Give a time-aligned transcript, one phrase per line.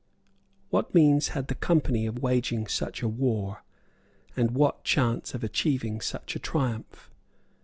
[0.71, 3.63] What means had the Company of waging such a war,
[4.35, 7.11] and what chance of achieving such a triumph?